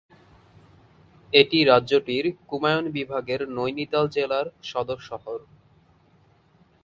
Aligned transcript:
এটি 1.33 1.59
রাজ্যটির 1.63 2.25
কুমায়ুন 2.49 2.85
বিভাগের 2.91 3.41
নৈনিতাল 3.49 4.05
জেলার 4.07 4.47
সদর 4.63 4.99
শহর। 5.09 5.39